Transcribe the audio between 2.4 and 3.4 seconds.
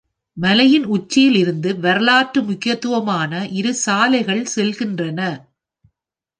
முக்கியத்துவமான